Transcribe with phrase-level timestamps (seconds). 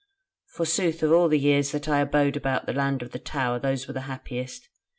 [0.47, 3.93] Forsooth of all the years that I abode about the Land of Tower those were
[3.93, 4.67] the happiest.